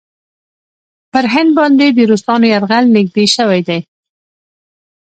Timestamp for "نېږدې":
2.95-3.25